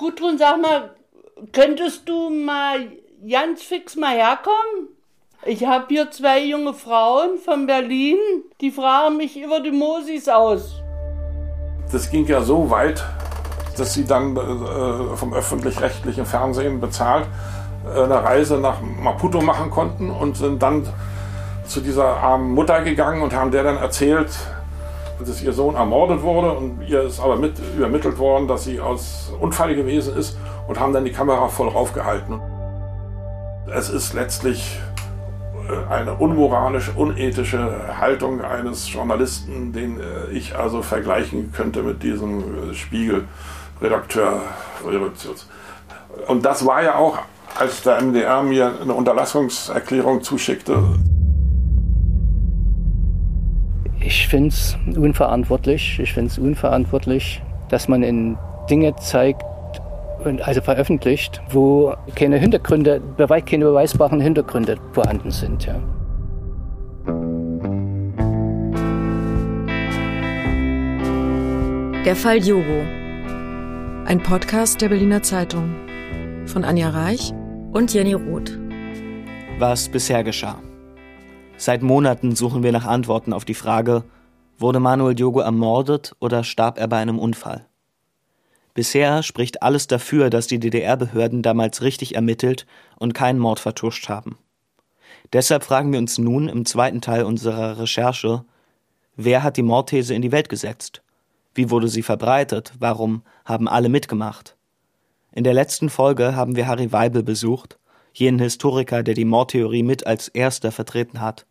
[0.00, 0.92] Gudrun, sag mal,
[1.52, 2.86] könntest du mal
[3.30, 4.88] ganz fix mal herkommen?
[5.44, 8.16] Ich habe hier zwei junge Frauen von Berlin,
[8.62, 10.80] die fragen mich über die Mosis aus.
[11.92, 13.04] Das ging ja so weit,
[13.76, 17.26] dass sie dann äh, vom öffentlich-rechtlichen Fernsehen bezahlt
[17.84, 20.88] äh, eine Reise nach Maputo machen konnten und sind dann
[21.66, 24.30] zu dieser armen Mutter gegangen und haben der dann erzählt,
[25.24, 29.32] dass ihr Sohn ermordet wurde und ihr ist aber mit übermittelt worden, dass sie aus
[29.40, 30.38] Unfall gewesen ist
[30.68, 32.40] und haben dann die Kamera voll raufgehalten.
[33.72, 34.80] Es ist letztlich
[35.68, 42.74] äh, eine unmoralische, unethische Haltung eines Journalisten, den äh, ich also vergleichen könnte mit diesem
[42.74, 44.42] Spiegel-Redakteur.
[46.26, 47.18] Und das war ja auch,
[47.58, 50.82] als der MDR mir eine Unterlassungserklärung zuschickte.
[54.02, 55.98] Ich finde es unverantwortlich.
[56.00, 58.36] Ich finde es unverantwortlich, dass man in
[58.68, 59.42] Dinge zeigt,
[60.42, 63.00] also veröffentlicht, wo keine Hintergründe,
[63.46, 65.66] keine beweisbaren Hintergründe vorhanden sind.
[65.66, 65.76] Ja.
[72.04, 72.82] Der Fall Jogo.
[74.06, 75.74] Ein Podcast der Berliner Zeitung.
[76.46, 77.32] Von Anja Reich
[77.72, 78.58] und Jenny Roth.
[79.58, 80.58] Was bisher geschah.
[81.60, 84.04] Seit Monaten suchen wir nach Antworten auf die Frage,
[84.56, 87.66] wurde Manuel Diogo ermordet oder starb er bei einem Unfall?
[88.72, 92.64] Bisher spricht alles dafür, dass die DDR-Behörden damals richtig ermittelt
[92.98, 94.38] und keinen Mord vertuscht haben.
[95.34, 98.42] Deshalb fragen wir uns nun im zweiten Teil unserer Recherche,
[99.16, 101.02] wer hat die Mordthese in die Welt gesetzt?
[101.54, 102.72] Wie wurde sie verbreitet?
[102.78, 104.56] Warum haben alle mitgemacht?
[105.30, 107.78] In der letzten Folge haben wir Harry Weibel besucht,
[108.14, 111.44] jenen Historiker, der die Mordtheorie mit als erster vertreten hat.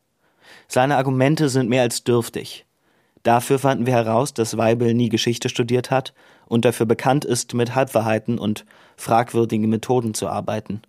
[0.67, 2.65] Seine Argumente sind mehr als dürftig.
[3.23, 6.13] Dafür fanden wir heraus, dass Weibel nie Geschichte studiert hat
[6.47, 10.81] und dafür bekannt ist, mit Halbwahrheiten und fragwürdigen Methoden zu arbeiten.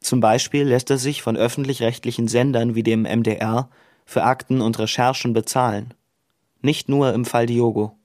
[0.00, 3.68] Zum Beispiel lässt er sich von öffentlich-rechtlichen Sendern wie dem MDR
[4.04, 5.94] für Akten und Recherchen bezahlen.
[6.60, 7.96] Nicht nur im Fall Diogo.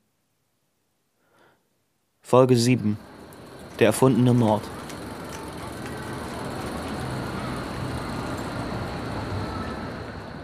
[2.22, 2.97] Folge 7
[3.79, 4.63] Der erfundene Mord.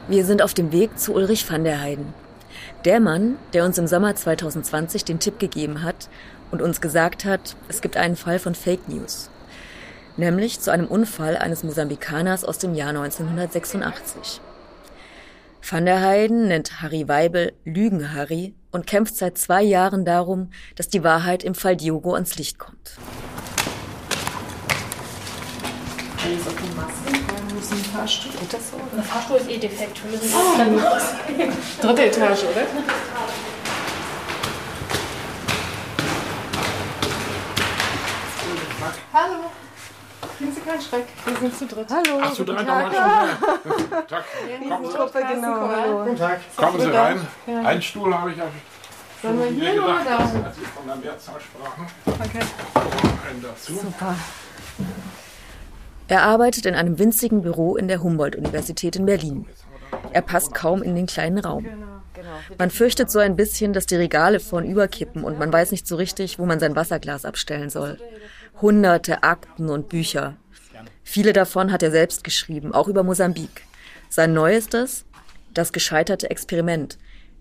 [0.09, 2.13] Wir sind auf dem Weg zu Ulrich van der Heiden.
[2.85, 6.07] Der Mann, der uns im Sommer 2020 den Tipp gegeben hat
[6.49, 9.29] und uns gesagt hat, es gibt einen Fall von Fake News.
[10.15, 14.39] Nämlich zu einem Unfall eines Mosambikaners aus dem Jahr 1986.
[15.69, 21.03] Van der Heiden nennt Harry Weibel Lügen-Harry und kämpft seit zwei Jahren darum, dass die
[21.03, 22.97] Wahrheit im Fall Diogo ans Licht kommt.
[26.23, 28.31] Alles auf die Maske ist ein Fahrstuhl.
[28.41, 28.77] Ist das so?
[28.95, 30.01] Der Fahrstuhl ist eh defekt.
[30.03, 30.57] Wir müssen oh.
[30.57, 31.03] dann raus.
[31.81, 32.67] Dritte Etage, oder?
[39.13, 39.51] Hallo.
[40.37, 41.05] Kriegen Sie keinen Schreck.
[41.25, 41.87] Wir sind zu dritt.
[41.89, 42.19] Hallo.
[42.21, 44.23] Ach, zu dritt haben wir Tag.
[44.69, 45.67] Kommen Sie, genau.
[45.67, 46.03] Hallo.
[46.03, 46.39] Guten Tag.
[46.55, 47.27] Kommen Sie rein.
[47.47, 47.61] Ja.
[47.61, 48.45] Einen Stuhl habe ich ja
[49.21, 50.17] Sollen wir hier gedacht, oder da?
[50.17, 51.87] als Sie von der Mehrzahl sprachen.
[52.05, 52.45] Okay.
[53.29, 53.73] Einen dazu.
[53.73, 54.15] Super.
[56.07, 59.45] Er arbeitet in einem winzigen Büro in der Humboldt-Universität in Berlin.
[60.11, 61.65] Er passt kaum in den kleinen Raum.
[62.57, 65.95] Man fürchtet so ein bisschen, dass die Regale vorn überkippen und man weiß nicht so
[65.95, 67.97] richtig, wo man sein Wasserglas abstellen soll.
[68.61, 70.35] Hunderte Akten und Bücher.
[71.03, 73.63] Viele davon hat er selbst geschrieben, auch über Mosambik.
[74.09, 75.05] Sein neuestes,
[75.53, 76.97] Das gescheiterte Experiment,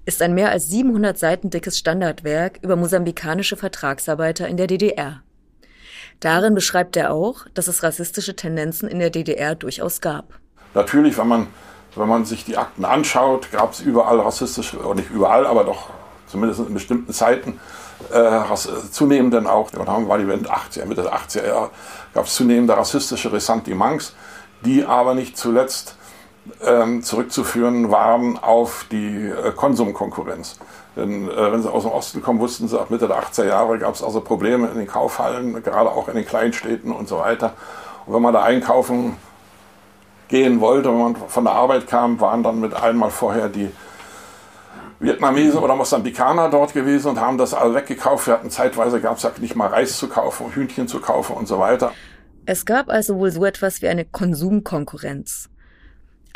[0.06, 5.22] ist ein mehr als 700 Seiten dickes Standardwerk über mosambikanische Vertragsarbeiter in der DDR.
[6.20, 10.38] Darin beschreibt er auch, dass es rassistische Tendenzen in der DDR durchaus gab.
[10.74, 11.46] Natürlich, wenn man,
[11.94, 15.90] wenn man sich die Akten anschaut, gab es überall rassistische, nicht überall, aber doch
[16.26, 17.60] zumindest in bestimmten Zeiten,
[18.12, 18.40] äh,
[18.90, 21.70] zunehmend dann auch, dann war die Wende 80er, Mitte der 80er Jahre,
[22.14, 24.14] gab es zunehmende rassistische Ressentiments,
[24.64, 25.95] die aber nicht zuletzt
[26.64, 30.58] ähm, zurückzuführen waren auf die äh, Konsumkonkurrenz.
[30.96, 33.78] Denn äh, wenn sie aus dem Osten kommen, wussten sie, ab Mitte der 80er Jahre
[33.78, 37.52] gab es also Probleme in den Kaufhallen, gerade auch in den Kleinstädten und so weiter.
[38.06, 39.16] Und wenn man da einkaufen
[40.28, 43.70] gehen wollte, wenn man von der Arbeit kam, waren dann mit einmal vorher die
[44.98, 48.26] Vietnamesen oder Mosambikaner dort gewesen und haben das alle weggekauft.
[48.26, 51.46] Wir hatten zeitweise gab es ja nicht mal Reis zu kaufen, Hühnchen zu kaufen und
[51.46, 51.92] so weiter.
[52.46, 55.50] Es gab also wohl so etwas wie eine Konsumkonkurrenz.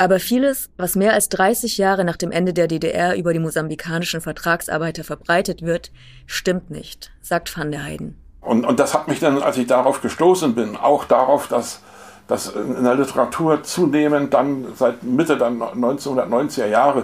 [0.01, 4.19] Aber vieles, was mehr als 30 Jahre nach dem Ende der DDR über die mosambikanischen
[4.19, 5.91] Vertragsarbeiter verbreitet wird,
[6.25, 8.19] stimmt nicht, sagt van der Heiden.
[8.41, 11.81] Und, und das hat mich dann, als ich darauf gestoßen bin, auch darauf, dass,
[12.27, 17.03] dass in der Literatur zunehmend dann seit Mitte der 1990er Jahre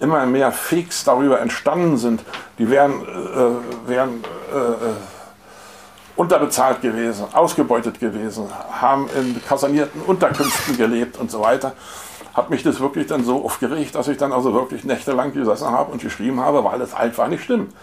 [0.00, 2.22] immer mehr Fakes darüber entstanden sind.
[2.58, 4.24] Die wären, äh, wären
[4.54, 11.74] äh, unterbezahlt gewesen, ausgebeutet gewesen, haben in kasernierten Unterkünften gelebt und so weiter.
[12.38, 15.90] Hat mich das wirklich dann so aufgeregt, dass ich dann also wirklich nächtelang gesessen habe
[15.90, 17.74] und geschrieben habe, weil es einfach nicht stimmt.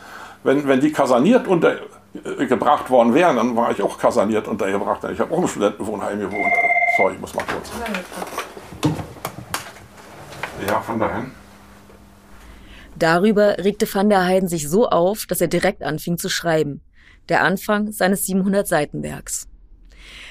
[0.46, 5.04] Wenn, wenn die kaserniert untergebracht worden wären, dann war ich auch kaserniert untergebracht.
[5.12, 6.54] Ich habe auch im Studentenwohnheim gewohnt.
[6.96, 7.70] Sorry, ich muss mal kurz.
[10.66, 11.32] Ja, von dahin.
[12.96, 16.82] Darüber regte van der Heiden sich so auf, dass er direkt anfing zu schreiben.
[17.28, 19.50] Der Anfang seines 700-Seiten-Werks.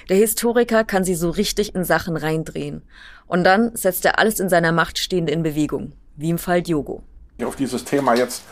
[0.09, 2.83] Der Historiker kann sie so richtig in Sachen reindrehen.
[3.27, 7.03] Und dann setzt er alles in seiner Macht Stehende in Bewegung, wie im Fall Diogo.
[7.43, 8.43] Auf dieses Thema jetzt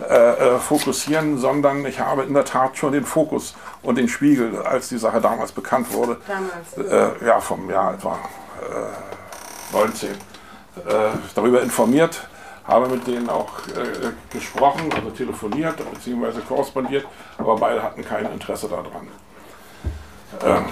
[0.00, 4.58] äh, äh, fokussieren, sondern ich habe in der Tat schon den Fokus und den Spiegel,
[4.58, 7.20] als die Sache damals bekannt wurde, damals.
[7.22, 8.18] Äh, ja, vom Jahr etwa
[9.72, 10.14] äh, 19, äh,
[11.34, 12.28] darüber informiert,
[12.64, 16.40] habe mit denen auch äh, gesprochen, also telefoniert bzw.
[16.46, 17.06] korrespondiert,
[17.38, 19.08] aber beide hatten kein Interesse daran.
[20.44, 20.64] Ähm,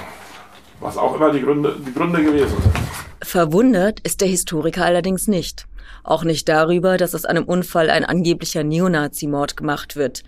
[0.85, 2.75] was auch immer die Gründe, die Gründe gewesen sind.
[3.23, 5.67] Verwundert ist der Historiker allerdings nicht.
[6.03, 10.23] Auch nicht darüber, dass aus einem Unfall ein angeblicher Neonazi-Mord gemacht wird.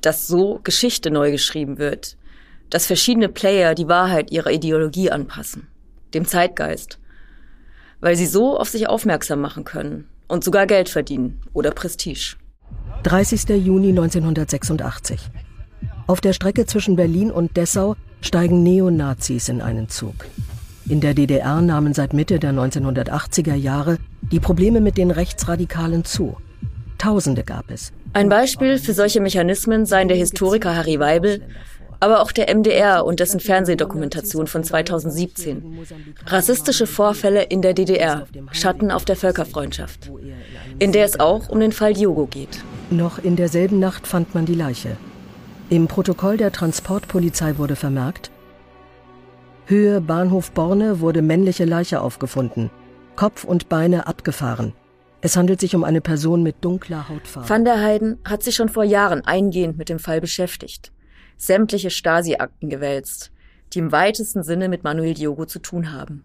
[0.00, 2.16] Dass so Geschichte neu geschrieben wird.
[2.70, 5.68] Dass verschiedene Player die Wahrheit ihrer Ideologie anpassen.
[6.14, 6.98] Dem Zeitgeist.
[8.00, 12.36] Weil sie so auf sich aufmerksam machen können und sogar Geld verdienen oder Prestige.
[13.02, 13.50] 30.
[13.50, 15.20] Juni 1986.
[16.06, 20.26] Auf der Strecke zwischen Berlin und Dessau steigen Neonazis in einen Zug.
[20.88, 26.36] In der DDR nahmen seit Mitte der 1980er Jahre die Probleme mit den Rechtsradikalen zu.
[26.98, 27.92] Tausende gab es.
[28.12, 31.42] Ein Beispiel für solche Mechanismen seien der Historiker Harry Weibel,
[32.00, 35.78] aber auch der MDR und dessen Fernsehdokumentation von 2017.
[36.26, 40.10] Rassistische Vorfälle in der DDR, Schatten auf der Völkerfreundschaft,
[40.78, 42.60] in der es auch um den Fall Diogo geht.
[42.90, 44.96] Noch in derselben Nacht fand man die Leiche.
[45.70, 48.30] Im Protokoll der Transportpolizei wurde vermerkt,
[49.66, 52.70] Höhe Bahnhof Borne wurde männliche Leiche aufgefunden,
[53.16, 54.74] Kopf und Beine abgefahren.
[55.22, 57.48] Es handelt sich um eine Person mit dunkler Hautfarbe.
[57.48, 60.92] Van der Heiden hat sich schon vor Jahren eingehend mit dem Fall beschäftigt
[61.36, 63.32] sämtliche Stasi-Akten gewälzt,
[63.72, 66.24] die im weitesten Sinne mit Manuel Diogo zu tun haben.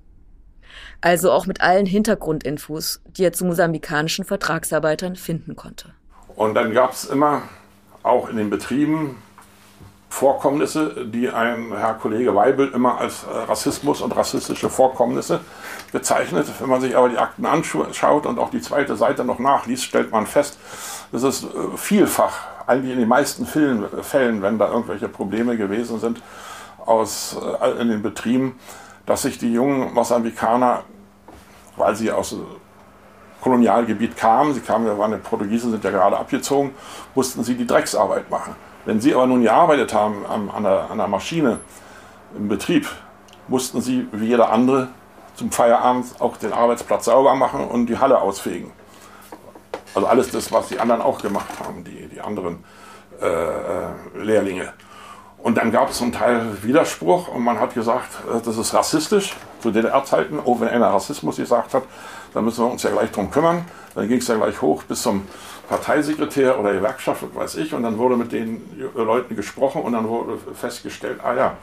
[1.01, 5.93] Also auch mit allen Hintergrundinfos, die er zu mosambikanischen Vertragsarbeitern finden konnte.
[6.35, 7.43] Und dann gab es immer
[8.03, 9.15] auch in den Betrieben
[10.09, 15.39] Vorkommnisse, die ein Herr Kollege Weibel immer als äh, Rassismus und rassistische Vorkommnisse
[15.91, 16.47] bezeichnet.
[16.59, 20.11] Wenn man sich aber die Akten anschaut und auch die zweite Seite noch nachliest, stellt
[20.11, 20.57] man fest,
[21.11, 26.21] dass es äh, vielfach eigentlich in den meisten Fällen, wenn da irgendwelche Probleme gewesen sind
[26.85, 28.59] aus, äh, in den Betrieben,
[29.05, 30.83] dass sich die jungen Mosambikaner,
[31.77, 32.35] weil sie aus
[33.41, 36.71] Kolonialgebiet kamen, sie kamen, waren die Portugiesen, sind ja gerade abgezogen,
[37.15, 38.55] mussten sie die Drecksarbeit machen.
[38.89, 41.59] Wenn sie aber nun gearbeitet haben an, der, an der Maschine
[42.35, 42.89] im Betrieb,
[43.47, 44.87] mussten sie wie jeder andere
[45.35, 48.71] zum Feierabend auch den Arbeitsplatz sauber machen und die Halle ausfegen.
[49.93, 52.63] Also alles das, was die anderen auch gemacht haben, die, die anderen
[53.21, 54.73] äh, äh Lehrlinge.
[55.37, 59.35] Und dann gab es zum Teil Widerspruch und man hat gesagt, äh, das ist rassistisch
[59.61, 60.39] zu DDR-Zeiten.
[60.39, 61.83] Auch wenn einer Rassismus gesagt hat,
[62.33, 63.65] dann müssen wir uns ja gleich drum kümmern.
[63.93, 65.27] Dann ging es ja gleich hoch bis zum
[65.69, 67.73] Parteisekretär oder Gewerkschaft, weiß ich.
[67.73, 68.61] Und dann wurde mit den
[68.95, 71.57] Leuten gesprochen und dann wurde festgestellt, ah ja,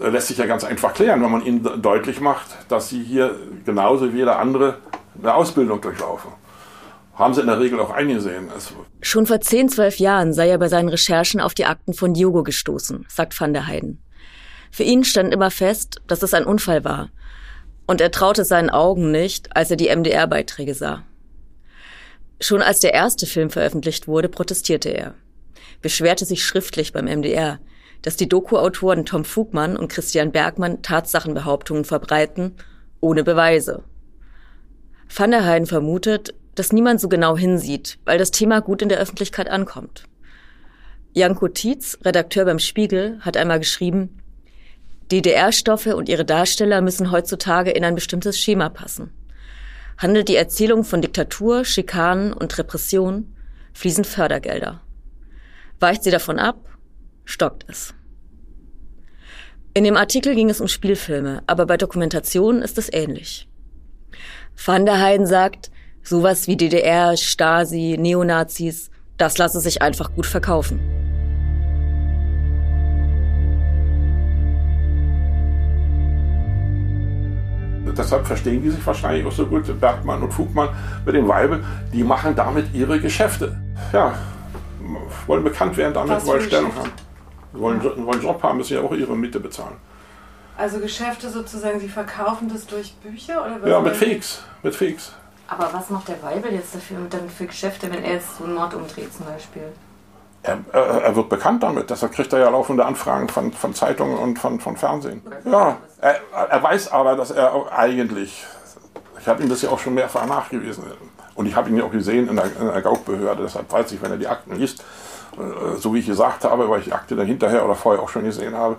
[0.00, 4.12] lässt sich ja ganz einfach klären, wenn man ihnen deutlich macht, dass sie hier genauso
[4.12, 4.78] wie jeder andere
[5.22, 6.32] eine Ausbildung durchlaufen
[7.16, 8.48] haben sie in der Regel auch eingesehen.
[8.56, 12.14] Es Schon vor 10, 12 Jahren sei er bei seinen Recherchen auf die Akten von
[12.14, 14.02] Diogo gestoßen, sagt van der Heiden.
[14.70, 17.08] Für ihn stand immer fest, dass es ein Unfall war.
[17.86, 21.04] Und er traute seinen Augen nicht, als er die MDR-Beiträge sah.
[22.40, 25.14] Schon als der erste Film veröffentlicht wurde, protestierte er.
[25.80, 27.60] Beschwerte sich schriftlich beim MDR,
[28.02, 32.56] dass die Doku-Autoren Tom Fugmann und Christian Bergmann Tatsachenbehauptungen verbreiten,
[33.00, 33.82] ohne Beweise.
[35.14, 38.98] Van der Heiden vermutet, dass niemand so genau hinsieht, weil das Thema gut in der
[38.98, 40.04] Öffentlichkeit ankommt.
[41.12, 44.20] Janko Tietz, Redakteur beim Spiegel, hat einmal geschrieben,
[45.10, 49.12] DDR-Stoffe und ihre Darsteller müssen heutzutage in ein bestimmtes Schema passen.
[49.98, 53.34] Handelt die Erzählung von Diktatur, Schikanen und Repression,
[53.72, 54.82] fließen Fördergelder.
[55.80, 56.58] Weicht sie davon ab,
[57.24, 57.94] stockt es.
[59.74, 63.48] In dem Artikel ging es um Spielfilme, aber bei Dokumentationen ist es ähnlich.
[64.56, 65.70] Van der Heiden sagt,
[66.08, 71.05] Sowas wie DDR, Stasi, Neonazis, das lasse sich einfach gut verkaufen.
[77.96, 80.68] Deshalb verstehen die sich wahrscheinlich auch so gut, Bergmann und Fugmann
[81.04, 83.56] mit dem Weibe, die machen damit ihre Geschäfte.
[83.92, 84.14] Ja,
[85.26, 86.92] wollen bekannt werden, damit wollen Stellung haben.
[87.52, 89.76] Wollen, wollen Job haben, müssen ja auch ihre Miete bezahlen.
[90.58, 93.68] Also Geschäfte sozusagen, Sie verkaufen das durch Bücher oder was?
[93.68, 95.12] Ja, mit Fakes, mit Fakes.
[95.48, 98.54] Aber was macht der Weibel jetzt dafür dann für Geschäfte, wenn er jetzt so einen
[98.54, 99.72] Mord umdreht zum Beispiel?
[100.46, 104.38] Er, er, wird bekannt damit, deshalb kriegt er ja laufende Anfragen von, von Zeitungen und
[104.38, 105.22] von, von Fernsehen.
[105.44, 108.46] Ja, er, er weiß aber, dass er eigentlich,
[109.20, 110.84] ich habe ihm das ja auch schon mehrfach nachgewiesen,
[111.34, 114.02] und ich habe ihn ja auch gesehen in der, in der Gaukbehörde, deshalb weiß ich,
[114.02, 114.82] wenn er die Akten liest,
[115.36, 118.08] äh, so wie ich gesagt habe, weil ich die Akte dann hinterher oder vorher auch
[118.08, 118.76] schon gesehen habe,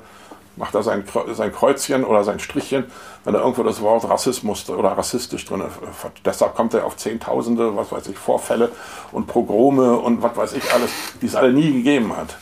[0.57, 2.85] macht er sein, sein Kreuzchen oder sein Strichchen,
[3.23, 5.77] wenn er irgendwo das Wort Rassismus oder rassistisch drin ist.
[6.25, 8.69] Deshalb kommt er auf Zehntausende, was weiß ich, Vorfälle
[9.11, 10.89] und Pogrome und was weiß ich alles,
[11.21, 12.35] die es alle nie gegeben hat.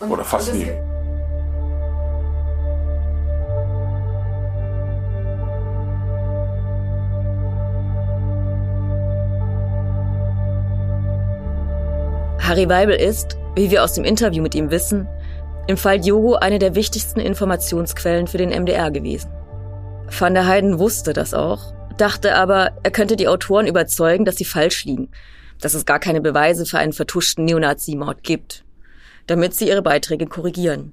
[0.00, 0.70] Und, oder fast nie.
[12.46, 15.08] Harry Weibel ist, wie wir aus dem Interview mit ihm wissen,
[15.66, 19.30] im Fall Diogo eine der wichtigsten Informationsquellen für den MDR gewesen.
[20.16, 24.44] Van der Heiden wusste das auch, dachte aber, er könnte die Autoren überzeugen, dass sie
[24.44, 25.08] falsch liegen,
[25.60, 28.64] dass es gar keine Beweise für einen vertuschten Neonazi-Mord gibt,
[29.26, 30.92] damit sie ihre Beiträge korrigieren.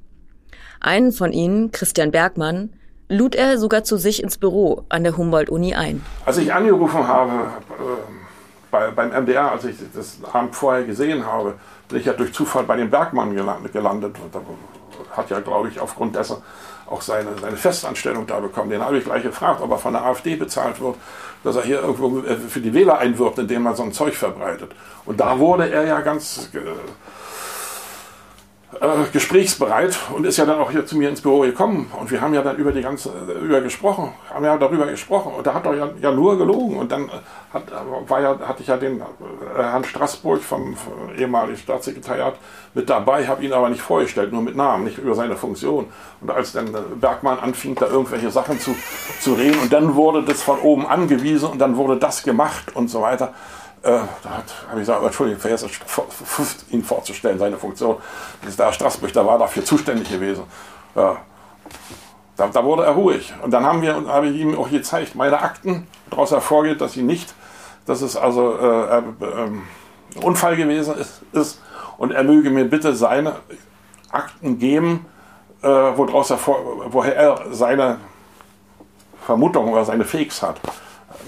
[0.80, 2.72] Einen von ihnen, Christian Bergmann,
[3.10, 6.04] lud er sogar zu sich ins Büro an der Humboldt-Uni ein.
[6.26, 8.33] Als ich angerufen habe äh,
[8.74, 11.54] bei, beim MDR, als ich das Abend vorher gesehen habe,
[11.88, 14.16] bin ich ja durch Zufall bei dem Bergmann gelandet.
[14.20, 14.42] Und da
[15.16, 16.38] hat ja, glaube ich, aufgrund dessen
[16.88, 18.72] auch seine, seine Festanstellung da bekommen.
[18.72, 20.96] Den habe ich gleich gefragt, ob er von der AfD bezahlt wird,
[21.44, 24.72] dass er hier irgendwo äh, für die Wähler einwirbt, indem er so ein Zeug verbreitet.
[25.06, 26.50] Und da wurde er ja ganz
[28.82, 31.92] äh, äh, gesprächsbereit und ist ja dann auch hier zu mir ins Büro gekommen.
[32.00, 33.12] Und wir haben ja dann über die ganze,
[33.42, 35.34] über gesprochen, haben ja darüber gesprochen.
[35.36, 36.78] Und da hat er ja, ja nur gelogen.
[36.78, 37.10] Und dann
[37.54, 37.64] hat,
[38.08, 39.04] war ja, hatte ich ja den äh,
[39.58, 42.36] Herrn Straßburg vom, vom ehemaligen Staatssekretariat
[42.74, 45.88] mit dabei, habe ihn aber nicht vorgestellt, nur mit Namen, nicht über seine Funktion.
[46.22, 48.76] Und als dann Bergmann anfing, da irgendwelche Sachen zu,
[49.20, 52.90] zu reden, und dann wurde das von oben angewiesen und dann wurde das gemacht und
[52.90, 53.34] so weiter
[53.84, 55.70] äh, da habe ich gesagt, Entschuldigung, vergessen,
[56.70, 57.98] ihn vorzustellen, seine Funktion.
[58.58, 60.44] Der Straßburg, da war dafür zuständig gewesen.
[60.96, 61.18] Ja.
[62.38, 63.34] Da, da, wurde er ruhig.
[63.44, 67.04] Und dann haben wir, habe ich ihm auch gezeigt, meine Akten, daraus hervorgeht, dass sie
[67.04, 67.34] nicht,
[67.86, 69.64] dass es also äh, äh, ein
[70.22, 71.62] Unfall gewesen ist, ist,
[71.98, 73.36] und er möge mir bitte seine
[74.12, 75.06] Akten geben,
[75.62, 77.98] äh, woraus hervor, woher er seine
[79.26, 80.60] Vermutung oder seine Fakes hat.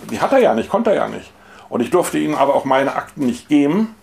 [0.10, 1.32] Die hat er ja nicht, konnte er ja nicht.
[1.76, 3.96] Und ich durfte ihm aber auch meine Akten nicht geben,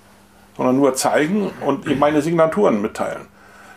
[0.58, 3.22] sondern nur zeigen und ihm meine Signaturen mitteilen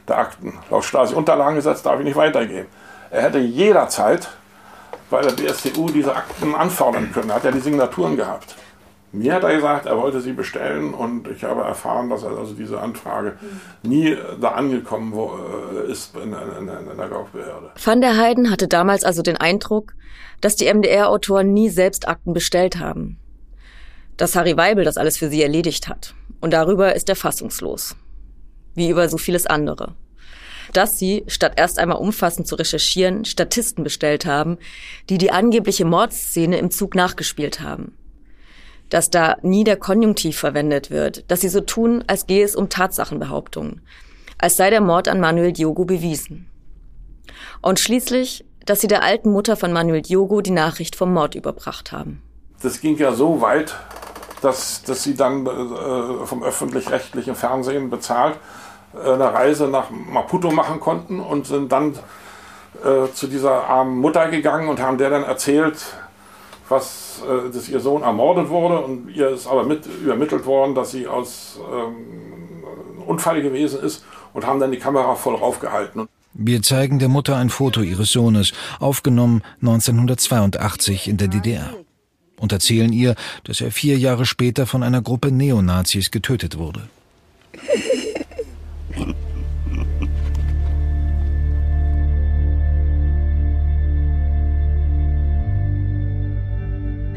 [0.06, 0.60] der Akten.
[0.70, 2.68] Laut Stasi-Unterlagengesetz darf ich nicht weitergeben.
[3.10, 4.28] Er hätte jederzeit
[5.10, 7.30] bei der BSTU diese Akten anfordern können.
[7.30, 8.58] Er hat ja die Signaturen gehabt.
[9.14, 12.82] Mir hat er gesagt, er wollte sie bestellen und ich habe erfahren, dass also diese
[12.82, 13.38] Anfrage
[13.82, 17.72] nie da angekommen äh, ist in, in, in der Gaukbehörde.
[17.82, 19.94] Van der Heiden hatte damals also den Eindruck,
[20.42, 23.22] dass die MDR-Autoren nie selbst Akten bestellt haben
[24.18, 26.14] dass Harry Weibel das alles für sie erledigt hat.
[26.42, 27.96] Und darüber ist er fassungslos.
[28.74, 29.96] Wie über so vieles andere.
[30.74, 34.58] Dass sie, statt erst einmal umfassend zu recherchieren, Statisten bestellt haben,
[35.10, 37.98] die die angebliche Mordszene im Zug nachgespielt haben.
[38.90, 42.70] Dass da nie der Konjunktiv verwendet wird, dass sie so tun, als gehe es um
[42.70, 43.82] Tatsachenbehauptungen,
[44.38, 46.50] als sei der Mord an Manuel Diogo bewiesen.
[47.62, 51.92] Und schließlich, dass sie der alten Mutter von Manuel Diogo die Nachricht vom Mord überbracht
[51.92, 52.22] haben.
[52.66, 53.76] Das ging ja so weit,
[54.42, 58.40] dass, dass sie dann äh, vom öffentlich-rechtlichen Fernsehen bezahlt
[58.96, 61.94] äh, eine Reise nach Maputo machen konnten und sind dann
[62.84, 65.78] äh, zu dieser armen Mutter gegangen und haben der dann erzählt,
[66.68, 70.90] was, äh, dass ihr Sohn ermordet wurde und ihr ist aber mit übermittelt worden, dass
[70.90, 72.64] sie aus ähm,
[73.06, 74.04] Unfall gewesen ist
[74.34, 76.08] und haben dann die Kamera voll raufgehalten.
[76.34, 81.70] Wir zeigen der Mutter ein Foto ihres Sohnes, aufgenommen 1982 in der DDR
[82.38, 86.82] und erzählen ihr, dass er vier Jahre später von einer Gruppe Neonazis getötet wurde.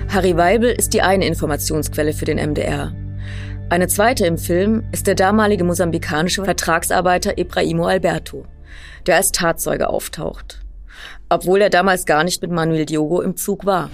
[0.08, 2.94] Harry Weibel ist die eine Informationsquelle für den MDR.
[3.68, 8.46] Eine zweite im Film ist der damalige mosambikanische Vertragsarbeiter Ibrahimo Alberto,
[9.06, 10.60] der als Tatzeuge auftaucht,
[11.28, 13.90] obwohl er damals gar nicht mit Manuel Diogo im Zug war.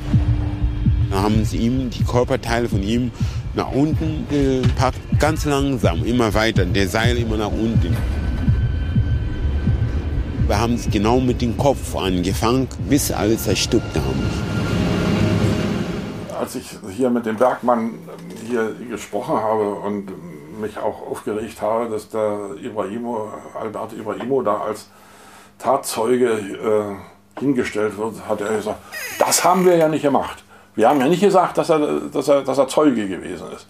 [1.14, 3.12] Da haben sie ihm die Körperteile von ihm
[3.54, 7.97] nach unten gepackt, ganz langsam, immer weiter, der Seil immer nach unten.
[10.49, 14.28] Wir haben es genau mit dem Kopf angefangen, bis alle zerstückt haben.
[16.37, 17.92] Als ich hier mit dem Bergmann
[18.49, 20.11] hier gesprochen habe und
[20.61, 24.88] mich auch aufgeregt habe, dass der Ibrahimo, Alberto Ibrahimo da als
[25.61, 26.99] Tatzeuge
[27.38, 28.80] äh, hingestellt wird, hat er gesagt,
[29.21, 30.44] das haben wir ja nicht gemacht.
[30.76, 33.66] Wir haben ja nicht gesagt, dass er, dass er, dass er Zeuge gewesen ist.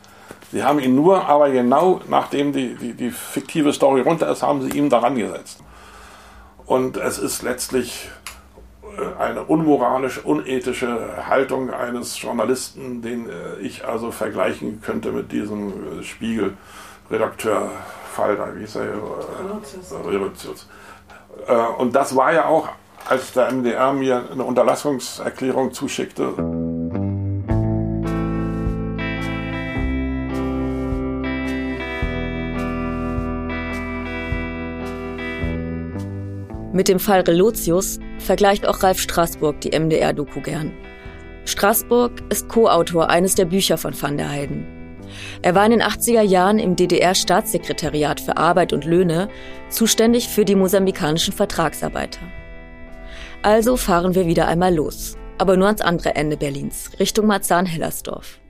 [0.53, 4.63] Sie haben ihn nur, aber genau nachdem die, die, die fiktive Story runter ist, haben
[4.63, 5.59] sie ihn daran gesetzt.
[6.67, 8.09] Und es ist letztlich
[8.99, 16.01] äh, eine unmoralische, unethische Haltung eines Journalisten, den äh, ich also vergleichen könnte mit diesem
[16.01, 18.95] äh, Spiegel-Redakteur-Fall, da wie hieß er?
[20.07, 20.67] Revolutius.
[21.79, 22.69] Und das war ja auch,
[23.09, 26.33] als der MDR mir eine Unterlassungserklärung zuschickte.
[36.75, 40.73] Mit dem Fall Relotius vergleicht auch Ralf Straßburg die MDR-Doku gern.
[41.45, 44.67] Straßburg ist Co-Autor eines der Bücher von Van der Heyden.
[45.41, 49.29] Er war in den 80er Jahren im DDR-Staatssekretariat für Arbeit und Löhne
[49.69, 52.23] zuständig für die mosambikanischen Vertragsarbeiter.
[53.43, 58.41] Also fahren wir wieder einmal los, aber nur ans andere Ende Berlins, Richtung Marzahn-Hellersdorf.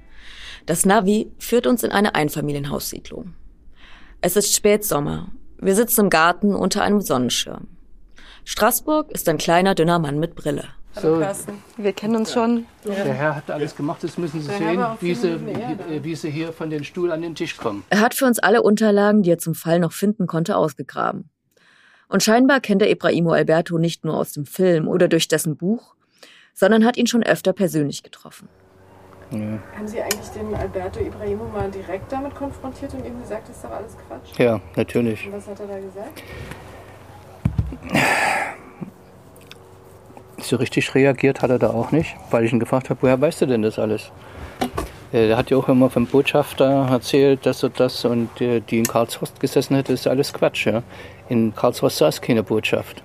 [0.64, 3.34] Das Navi führt uns in eine Einfamilienhaussiedlung.
[4.22, 5.28] Es ist Spätsommer.
[5.58, 7.73] Wir sitzen im Garten unter einem Sonnenschirm.
[8.44, 10.64] Straßburg ist ein kleiner, dünner Mann mit Brille.
[11.00, 11.20] So,
[11.76, 12.66] wir kennen uns schon.
[12.84, 16.52] Der Herr hat alles gemacht, das müssen Sie sehen, wie sie, wie, wie sie hier
[16.52, 17.82] von den Stuhl an den Tisch kommen.
[17.90, 21.30] Er hat für uns alle Unterlagen, die er zum Fall noch finden konnte, ausgegraben.
[22.08, 25.96] Und scheinbar kennt er Ibrahimo Alberto nicht nur aus dem Film oder durch dessen Buch,
[26.52, 28.48] sondern hat ihn schon öfter persönlich getroffen.
[29.32, 29.58] Ja.
[29.76, 33.64] Haben Sie eigentlich den Alberto Ibrahimo mal direkt damit konfrontiert und ihm gesagt, das ist
[33.64, 34.38] doch alles Quatsch?
[34.38, 35.26] Ja, natürlich.
[35.26, 36.22] Und was hat er da gesagt?
[40.38, 43.40] So richtig reagiert hat er da auch nicht, weil ich ihn gefragt habe, woher weißt
[43.42, 44.12] du denn das alles?
[45.12, 48.78] Äh, er hat ja auch immer vom Botschafter erzählt, dass er das und äh, die
[48.78, 50.66] in Karlshorst gesessen hätte, ist alles Quatsch.
[50.66, 50.82] Ja?
[51.28, 53.02] In Karlshorst saß keine Botschaft.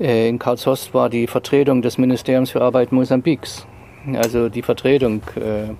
[0.00, 3.66] Äh, in Karlshorst war die Vertretung des Ministeriums für Arbeit Mosambiks.
[4.14, 5.72] Also die Vertretung äh,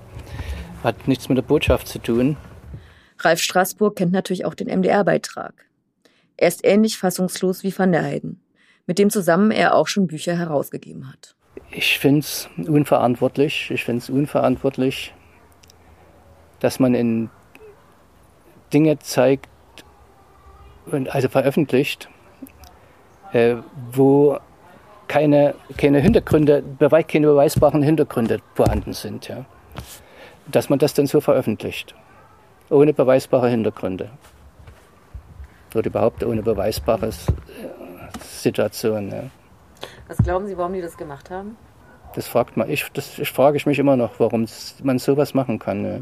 [0.83, 2.37] hat nichts mit der Botschaft zu tun.
[3.19, 5.53] Ralf Straßburg kennt natürlich auch den MDR-Beitrag.
[6.41, 8.39] Er ist ähnlich fassungslos wie Van der Heyden,
[8.87, 11.35] mit dem zusammen er auch schon Bücher herausgegeben hat.
[11.69, 13.69] Ich finde es unverantwortlich.
[13.71, 15.13] Ich finde es unverantwortlich,
[16.61, 17.29] dass man in
[18.71, 19.49] Dinge zeigt,
[21.09, 22.07] also veröffentlicht,
[23.33, 23.57] äh,
[23.91, 24.39] wo
[25.09, 26.63] keine, keine Hintergründe,
[27.05, 29.27] keine beweisbaren Hintergründe vorhanden sind.
[29.27, 29.43] Ja.
[30.47, 31.95] Dass man das dann so veröffentlicht,
[32.69, 34.09] ohne beweisbare Hintergründe
[35.75, 37.11] oder überhaupt ohne beweisbare äh,
[38.21, 39.09] Situation.
[39.11, 39.23] Ja.
[40.07, 41.57] Was glauben Sie, warum die das gemacht haben?
[42.15, 42.69] Das fragt man.
[42.69, 44.47] Ich, das ich frage ich mich immer noch, warum
[44.83, 45.85] man sowas machen kann.
[45.85, 45.99] Ja.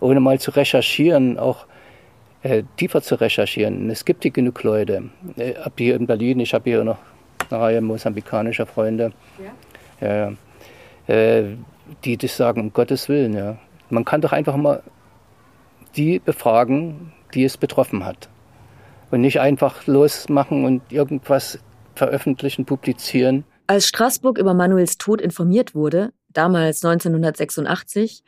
[0.00, 1.66] Ohne mal zu recherchieren, auch
[2.42, 3.90] äh, tiefer zu recherchieren.
[3.90, 5.10] Es gibt hier genug Leute.
[5.36, 6.98] Äh, ab hier in Berlin, ich habe hier noch
[7.50, 9.12] eine Reihe mosambikanischer Freunde,
[10.00, 10.32] ja.
[11.08, 11.56] äh,
[12.04, 13.34] die das sagen, um Gottes Willen.
[13.34, 13.56] Ja.
[13.90, 14.82] Man kann doch einfach mal
[15.96, 18.28] die befragen, die es betroffen hat
[19.10, 21.58] und nicht einfach losmachen und irgendwas
[21.94, 23.44] veröffentlichen, publizieren.
[23.66, 28.22] Als Straßburg über Manuels Tod informiert wurde, damals 1986,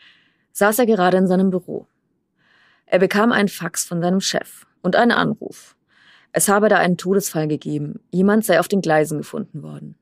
[0.52, 1.86] saß er gerade in seinem Büro.
[2.86, 5.76] Er bekam einen Fax von seinem Chef und einen Anruf.
[6.32, 8.00] Es habe da einen Todesfall gegeben.
[8.10, 9.96] Jemand sei auf den Gleisen gefunden worden.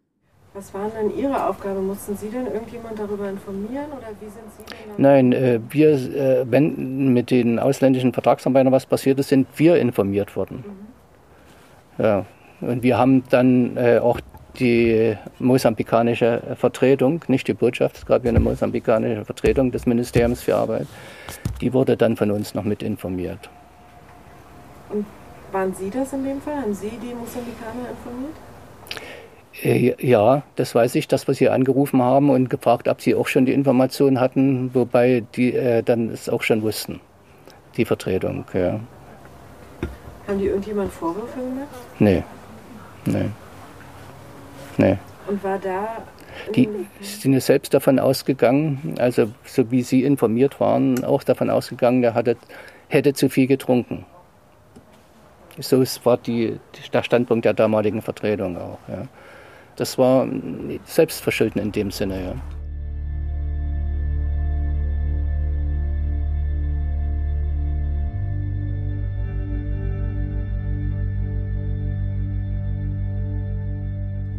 [0.52, 1.80] Was war denn Ihre Aufgabe?
[1.80, 4.94] Mussten Sie denn irgendjemand darüber informieren oder wie sind Sie denn?
[4.96, 10.34] Nein, äh, wir, äh, wenn mit den ausländischen Vertragsarbeitern was passiert ist, sind wir informiert
[10.34, 10.64] worden.
[11.98, 12.04] Mhm.
[12.04, 12.26] Ja.
[12.62, 14.20] Und wir haben dann äh, auch
[14.58, 20.56] die mosambikanische Vertretung, nicht die Botschaft, es gab ja eine mosambikanische Vertretung des Ministeriums für
[20.56, 20.88] Arbeit,
[21.60, 23.48] die wurde dann von uns noch mit informiert.
[24.90, 25.06] Und
[25.52, 26.56] waren Sie das in dem Fall?
[26.56, 28.34] Haben Sie die Mosambikaner informiert?
[29.62, 33.26] Äh, ja, das weiß ich, dass wir sie angerufen haben und gefragt, ob sie auch
[33.26, 37.00] schon die Informationen hatten, wobei die äh, dann es auch schon wussten,
[37.76, 38.44] die Vertretung.
[38.52, 38.80] Ja.
[40.26, 41.68] Haben die irgendjemand Vorwürfe gemacht?
[41.98, 42.22] Nee.
[43.06, 43.30] Nee.
[44.76, 44.96] Nee.
[45.26, 46.02] Und war da.
[46.54, 46.68] Die
[47.00, 52.14] sind ja selbst davon ausgegangen, also so wie Sie informiert waren, auch davon ausgegangen, er
[52.14, 52.36] hatte,
[52.88, 54.06] hätte zu viel getrunken.
[55.58, 56.58] So war die,
[56.92, 58.78] der Standpunkt der damaligen Vertretung auch.
[58.88, 59.02] Ja.
[59.80, 60.28] Das war
[60.84, 62.34] Selbstverschulden in dem Sinne, ja.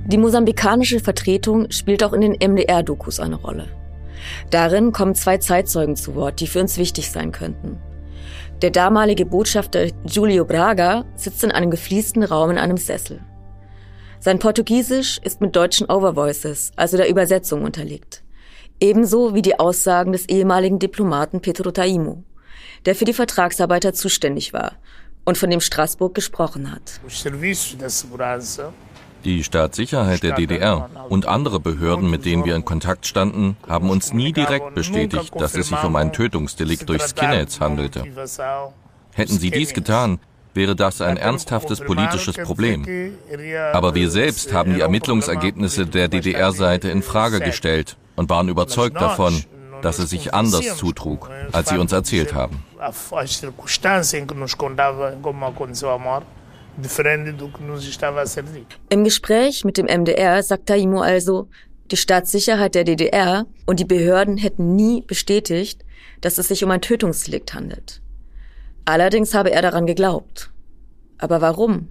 [0.06, 3.66] Die mosambikanische Vertretung spielt auch in den MDR-Dokus eine Rolle.
[4.52, 7.80] Darin kommen zwei Zeitzeugen zu Wort, die für uns wichtig sein könnten.
[8.62, 13.22] Der damalige Botschafter Giulio Braga sitzt in einem gefliesten Raum in einem Sessel.
[14.24, 18.22] Sein Portugiesisch ist mit deutschen Overvoices, also der Übersetzung, unterlegt.
[18.80, 22.24] Ebenso wie die Aussagen des ehemaligen Diplomaten Pedro Taimo,
[22.86, 24.74] der für die Vertragsarbeiter zuständig war
[25.26, 27.02] und von dem Straßburg gesprochen hat.
[29.24, 34.14] Die Staatssicherheit der DDR und andere Behörden, mit denen wir in Kontakt standen, haben uns
[34.14, 38.04] nie direkt bestätigt, dass es sich um ein Tötungsdelikt durch Skinheads handelte.
[39.14, 40.20] Hätten sie dies getan,
[40.54, 42.86] wäre das ein ernsthaftes politisches Problem.
[43.74, 49.44] Aber wir selbst haben die Ermittlungsergebnisse der DDR-Seite in Frage gestellt und waren überzeugt davon,
[49.82, 52.64] dass es sich anders zutrug, als sie uns erzählt haben.
[58.90, 61.50] Im Gespräch mit dem MDR sagt Taimo also,
[61.92, 65.84] die Staatssicherheit der DDR und die Behörden hätten nie bestätigt,
[66.22, 68.02] dass es sich um ein Tötungsdelikt handelt.
[68.86, 70.52] Allerdings habe er daran geglaubt.
[71.18, 71.90] Aber warum?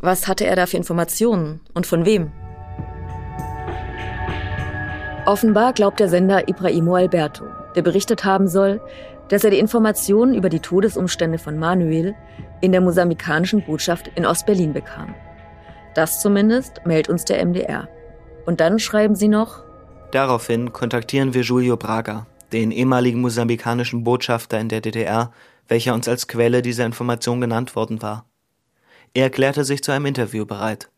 [0.00, 2.32] Was hatte er da für Informationen und von wem?
[5.24, 8.80] Offenbar glaubt der Sender Ibrahimo Alberto, der berichtet haben soll,
[9.28, 12.14] dass er die Informationen über die Todesumstände von Manuel
[12.60, 15.14] in der mosambikanischen Botschaft in Ostberlin bekam.
[15.94, 17.88] Das zumindest meldet uns der MDR.
[18.44, 19.64] Und dann schreiben sie noch,
[20.12, 25.32] Daraufhin kontaktieren wir Julio Braga, den ehemaligen mosambikanischen Botschafter in der DDR,
[25.68, 28.26] welcher uns als Quelle dieser Information genannt worden war.
[29.14, 30.90] Er erklärte sich zu einem Interview bereit.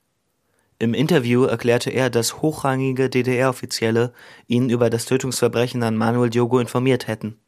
[0.80, 4.12] Im Interview erklärte er, dass hochrangige DDR-Offizielle
[4.46, 7.38] ihn über das Tötungsverbrechen an Manuel Diogo informiert hätten.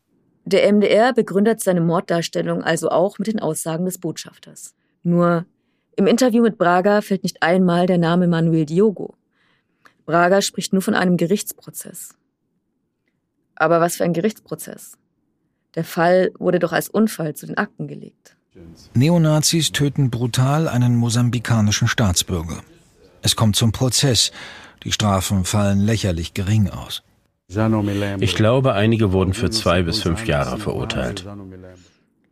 [0.44, 4.74] Der MDR begründet seine Morddarstellung also auch mit den Aussagen des Botschafters.
[5.02, 5.44] Nur
[5.96, 9.14] im Interview mit Braga fällt nicht einmal der Name Manuel Diogo.
[10.06, 12.16] Braga spricht nur von einem Gerichtsprozess.
[13.54, 14.96] Aber was für ein Gerichtsprozess?
[15.74, 18.36] Der Fall wurde doch als Unfall zu den Akten gelegt.
[18.94, 22.62] Neonazis töten brutal einen mosambikanischen Staatsbürger.
[23.22, 24.32] Es kommt zum Prozess.
[24.82, 27.02] Die Strafen fallen lächerlich gering aus.
[28.20, 31.26] Ich glaube, einige wurden für zwei bis fünf Jahre verurteilt.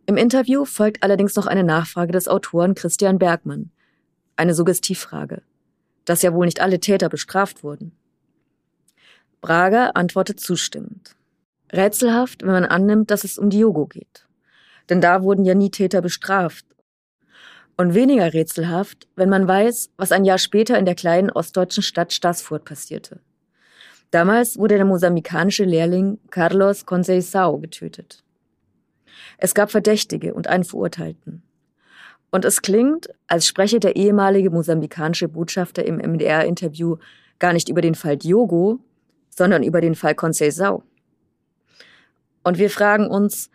[0.07, 3.71] Im Interview folgt allerdings noch eine Nachfrage des Autoren Christian Bergmann.
[4.37, 5.43] Eine Suggestivfrage.
[6.05, 7.93] Dass ja wohl nicht alle Täter bestraft wurden.
[9.41, 11.15] Braga antwortet zustimmend.
[11.73, 14.27] Rätselhaft, wenn man annimmt, dass es um Diogo geht.
[14.89, 16.65] Denn da wurden ja nie Täter bestraft.
[17.77, 22.13] Und weniger rätselhaft, wenn man weiß, was ein Jahr später in der kleinen ostdeutschen Stadt
[22.13, 23.21] Stassfurt passierte.
[24.11, 28.25] Damals wurde der mosambikanische Lehrling Carlos Conceição getötet.
[29.37, 31.43] Es gab Verdächtige und einen Verurteilten.
[32.31, 36.97] Und es klingt, als spreche der ehemalige mosambikanische Botschafter im MDR-Interview
[37.39, 38.81] gar nicht über den Fall Diogo,
[39.31, 40.83] sondern über den Fall Conceição.
[42.43, 43.51] Und wir fragen uns,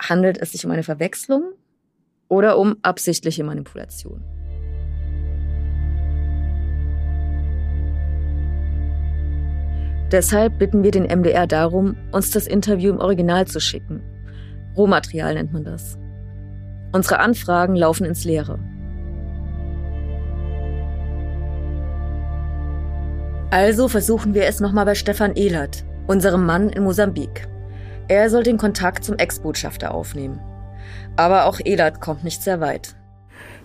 [0.00, 1.52] handelt es sich um eine Verwechslung
[2.28, 4.22] oder um absichtliche Manipulation?
[10.12, 14.02] Deshalb bitten wir den MDR darum, uns das Interview im Original zu schicken.
[14.76, 15.98] Rohmaterial nennt man das.
[16.92, 18.58] Unsere Anfragen laufen ins Leere.
[23.50, 27.48] Also versuchen wir es nochmal bei Stefan Ehlert, unserem Mann in Mosambik.
[28.08, 30.40] Er soll den Kontakt zum Ex-Botschafter aufnehmen.
[31.16, 32.94] Aber auch Ehlert kommt nicht sehr weit.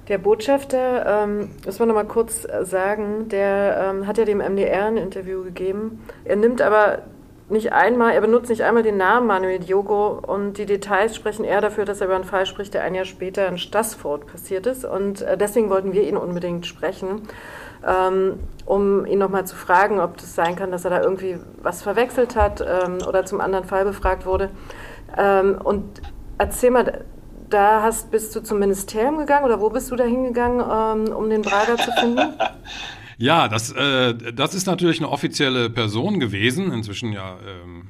[0.07, 4.85] Der Botschafter, ähm, das wir noch mal kurz sagen, der ähm, hat ja dem MDR
[4.87, 6.03] ein Interview gegeben.
[6.25, 7.03] Er nimmt aber
[7.49, 11.61] nicht einmal, er benutzt nicht einmal den Namen Manuel Diogo und die Details sprechen eher
[11.61, 14.85] dafür, dass er über einen Fall spricht, der ein Jahr später in Stassfurt passiert ist.
[14.85, 17.27] Und äh, deswegen wollten wir ihn unbedingt sprechen,
[17.85, 21.81] ähm, um ihn nochmal zu fragen, ob das sein kann, dass er da irgendwie was
[21.81, 24.49] verwechselt hat ähm, oder zum anderen Fall befragt wurde.
[25.17, 26.01] Ähm, und
[26.37, 27.03] erzähl mal,
[27.49, 31.29] da hast, bist du zum Ministerium gegangen oder wo bist du da hingegangen, ähm, um
[31.29, 32.19] den Braga zu finden?
[33.17, 37.89] Ja, das, äh, das ist natürlich eine offizielle Person gewesen, inzwischen ja ähm,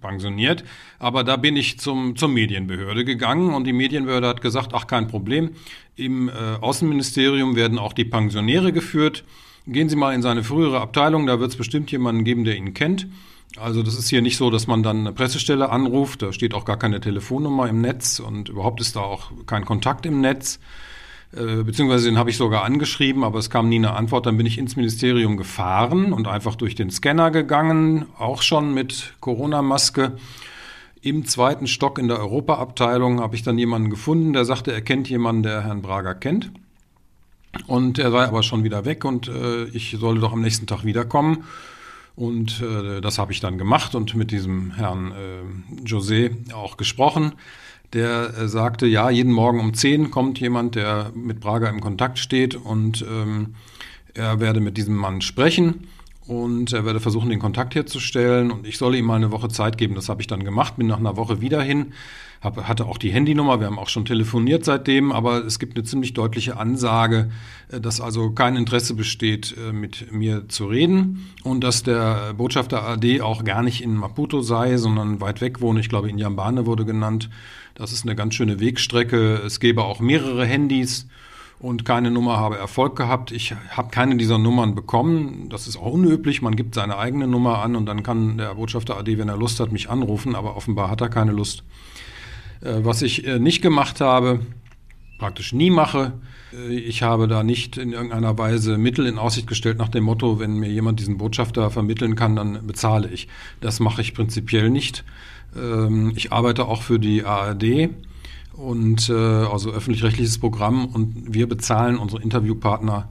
[0.00, 0.64] pensioniert.
[0.98, 5.08] Aber da bin ich zum, zur Medienbehörde gegangen und die Medienbehörde hat gesagt, ach kein
[5.08, 5.52] Problem,
[5.96, 9.24] im äh, Außenministerium werden auch die Pensionäre geführt.
[9.66, 12.74] Gehen Sie mal in seine frühere Abteilung, da wird es bestimmt jemanden geben, der ihn
[12.74, 13.06] kennt.
[13.56, 16.64] Also das ist hier nicht so, dass man dann eine Pressestelle anruft, da steht auch
[16.64, 20.58] gar keine Telefonnummer im Netz und überhaupt ist da auch kein Kontakt im Netz.
[21.34, 24.26] Äh, beziehungsweise den habe ich sogar angeschrieben, aber es kam nie eine Antwort.
[24.26, 29.14] Dann bin ich ins Ministerium gefahren und einfach durch den Scanner gegangen, auch schon mit
[29.20, 30.12] Corona-Maske.
[31.00, 35.08] Im zweiten Stock in der Europaabteilung habe ich dann jemanden gefunden, der sagte, er kennt
[35.08, 36.52] jemanden, der Herrn Brager kennt.
[37.66, 40.84] Und er sei aber schon wieder weg und äh, ich solle doch am nächsten Tag
[40.84, 41.44] wiederkommen.
[42.14, 47.32] Und äh, das habe ich dann gemacht und mit diesem Herrn äh, José auch gesprochen.
[47.92, 52.18] Der äh, sagte, ja, jeden Morgen um 10 kommt jemand, der mit Braga im Kontakt
[52.18, 53.54] steht und ähm,
[54.14, 55.88] er werde mit diesem Mann sprechen
[56.26, 59.76] und er werde versuchen, den Kontakt herzustellen und ich solle ihm mal eine Woche Zeit
[59.76, 59.94] geben.
[59.94, 61.92] Das habe ich dann gemacht, bin nach einer Woche wieder hin,
[62.40, 65.84] hab, hatte auch die Handynummer, wir haben auch schon telefoniert seitdem, aber es gibt eine
[65.84, 67.30] ziemlich deutliche Ansage,
[67.70, 72.82] äh, dass also kein Interesse besteht, äh, mit mir zu reden und dass der Botschafter
[72.84, 75.80] AD auch gar nicht in Maputo sei, sondern weit weg wohne.
[75.80, 77.30] Ich glaube, in Yambane wurde genannt.
[77.74, 79.36] Das ist eine ganz schöne Wegstrecke.
[79.44, 81.08] Es gäbe auch mehrere Handys
[81.58, 83.30] und keine Nummer habe Erfolg gehabt.
[83.30, 85.48] Ich habe keine dieser Nummern bekommen.
[85.48, 86.42] Das ist auch unüblich.
[86.42, 89.60] Man gibt seine eigene Nummer an und dann kann der Botschafter AD, wenn er Lust
[89.60, 91.62] hat, mich anrufen, aber offenbar hat er keine Lust.
[92.60, 94.40] Äh, was ich äh, nicht gemacht habe,
[95.18, 96.14] praktisch nie mache,
[96.52, 100.40] äh, ich habe da nicht in irgendeiner Weise Mittel in Aussicht gestellt nach dem Motto,
[100.40, 103.28] wenn mir jemand diesen Botschafter vermitteln kann, dann bezahle ich.
[103.60, 105.04] Das mache ich prinzipiell nicht.
[105.56, 107.90] Ähm, ich arbeite auch für die ARD
[108.54, 113.10] und äh, also öffentlich-rechtliches Programm und wir bezahlen unsere Interviewpartner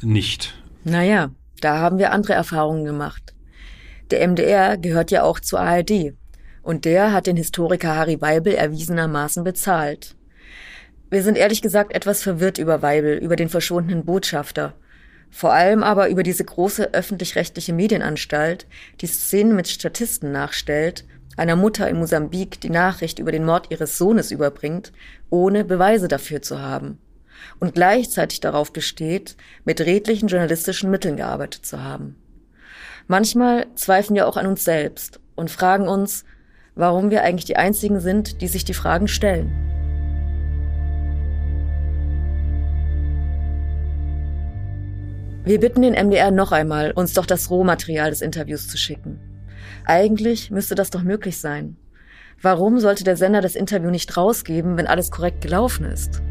[0.00, 0.54] nicht.
[0.84, 3.34] Naja, da haben wir andere Erfahrungen gemacht.
[4.10, 6.14] Der MDR gehört ja auch zur ARD
[6.62, 10.16] und der hat den Historiker Harry Weibel erwiesenermaßen bezahlt.
[11.10, 14.74] Wir sind ehrlich gesagt etwas verwirrt über Weibel, über den verschwundenen Botschafter.
[15.30, 18.66] Vor allem aber über diese große öffentlich-rechtliche Medienanstalt,
[19.00, 21.04] die Szenen mit Statisten nachstellt
[21.40, 24.92] einer Mutter in Mosambik die Nachricht über den Mord ihres Sohnes überbringt,
[25.30, 26.98] ohne Beweise dafür zu haben
[27.58, 32.16] und gleichzeitig darauf besteht, mit redlichen journalistischen Mitteln gearbeitet zu haben.
[33.06, 36.26] Manchmal zweifeln wir auch an uns selbst und fragen uns,
[36.74, 39.50] warum wir eigentlich die Einzigen sind, die sich die Fragen stellen.
[45.44, 49.29] Wir bitten den MDR noch einmal, uns doch das Rohmaterial des Interviews zu schicken.
[49.84, 51.76] Eigentlich müsste das doch möglich sein.
[52.42, 56.22] Warum sollte der Sender das Interview nicht rausgeben, wenn alles korrekt gelaufen ist?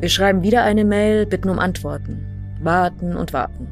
[0.00, 2.26] Wir schreiben wieder eine Mail, bitten um Antworten,
[2.60, 3.66] warten und warten.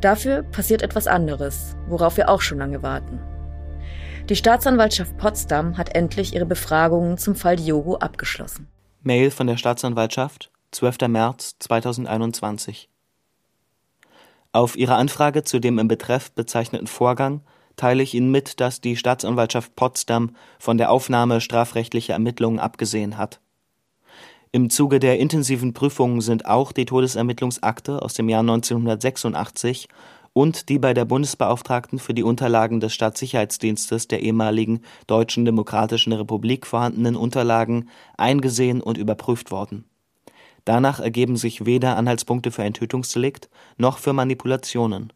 [0.00, 3.20] Dafür passiert etwas anderes, worauf wir auch schon lange warten.
[4.28, 8.68] Die Staatsanwaltschaft Potsdam hat endlich ihre Befragungen zum Fall Diogo abgeschlossen.
[9.00, 11.08] Mail von der Staatsanwaltschaft, 12.
[11.08, 12.90] März 2021.
[14.52, 17.40] Auf Ihre Anfrage zu dem im Betreff bezeichneten Vorgang
[17.76, 23.40] teile ich Ihnen mit, dass die Staatsanwaltschaft Potsdam von der Aufnahme strafrechtlicher Ermittlungen abgesehen hat.
[24.52, 29.88] Im Zuge der intensiven Prüfungen sind auch die Todesermittlungsakte aus dem Jahr 1986
[30.38, 36.64] und die bei der Bundesbeauftragten für die Unterlagen des Staatssicherheitsdienstes der ehemaligen Deutschen Demokratischen Republik
[36.64, 39.84] vorhandenen Unterlagen eingesehen und überprüft worden.
[40.64, 45.12] Danach ergeben sich weder Anhaltspunkte für ein Tötungsdelikt noch für Manipulationen.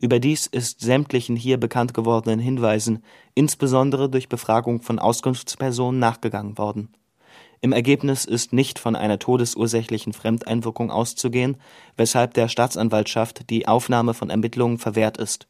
[0.00, 3.02] Überdies ist sämtlichen hier bekannt gewordenen Hinweisen
[3.34, 6.94] insbesondere durch Befragung von Auskunftspersonen nachgegangen worden
[7.60, 11.56] im Ergebnis ist nicht von einer todesursächlichen Fremdeinwirkung auszugehen,
[11.96, 15.46] weshalb der Staatsanwaltschaft die Aufnahme von Ermittlungen verwehrt ist.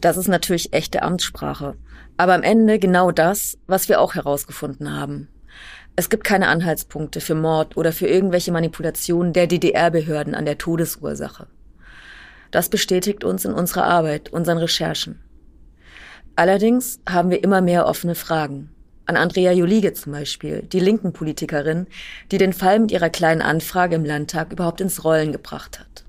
[0.00, 1.76] Das ist natürlich echte Amtssprache.
[2.16, 5.28] Aber am Ende genau das, was wir auch herausgefunden haben.
[5.96, 11.48] Es gibt keine Anhaltspunkte für Mord oder für irgendwelche Manipulationen der DDR-Behörden an der Todesursache.
[12.50, 15.20] Das bestätigt uns in unserer Arbeit, unseren Recherchen.
[16.36, 18.75] Allerdings haben wir immer mehr offene Fragen
[19.06, 21.86] an Andrea Jolige zum Beispiel, die linken Politikerin,
[22.30, 26.04] die den Fall mit ihrer kleinen Anfrage im Landtag überhaupt ins Rollen gebracht hat.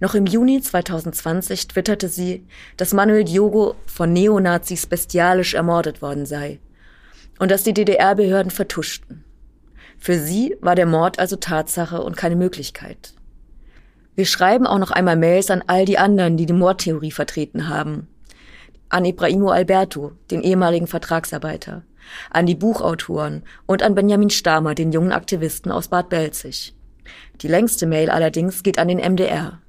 [0.00, 2.44] Noch im Juni 2020 twitterte sie,
[2.76, 6.58] dass Manuel Diogo von Neonazis bestialisch ermordet worden sei
[7.38, 9.24] und dass die DDR-Behörden vertuschten.
[9.98, 13.14] Für sie war der Mord also Tatsache und keine Möglichkeit.
[14.16, 18.08] Wir schreiben auch noch einmal Mails an all die anderen, die die Mordtheorie vertreten haben.
[18.88, 21.84] An Ibrahimo Alberto, den ehemaligen Vertragsarbeiter,
[22.30, 26.74] an die Buchautoren und an Benjamin Stamer, den jungen Aktivisten aus Bad Belzig.
[27.40, 29.60] Die längste Mail allerdings geht an den MDR.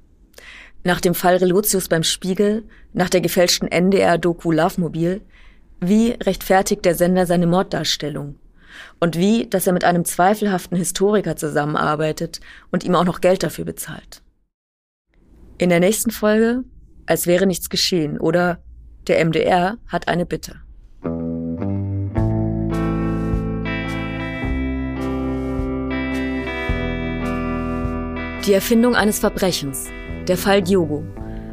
[0.84, 5.22] Nach dem Fall Relotius beim Spiegel, nach der gefälschten NDR-Doku Love Mobil,
[5.80, 8.36] wie rechtfertigt der Sender seine Morddarstellung?
[9.00, 13.64] Und wie, dass er mit einem zweifelhaften Historiker zusammenarbeitet und ihm auch noch Geld dafür
[13.64, 14.22] bezahlt?
[15.58, 16.64] In der nächsten Folge,
[17.06, 18.62] als wäre nichts geschehen oder
[19.06, 20.63] der MDR hat eine Bitte.
[28.46, 29.88] Die Erfindung eines Verbrechens.
[30.28, 31.02] Der Fall Diogo.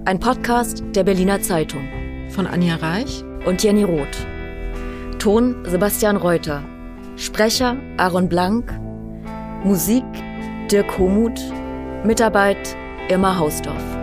[0.04, 1.88] Ein Podcast der Berliner Zeitung.
[2.32, 4.27] Von Anja Reich und Jenny Roth.
[5.17, 6.62] Ton Sebastian Reuter.
[7.15, 8.77] Sprecher Aaron Blank.
[9.63, 10.04] Musik
[10.69, 11.39] Dirk Homuth.
[12.04, 12.75] Mitarbeit
[13.08, 14.00] Irma Hausdorf.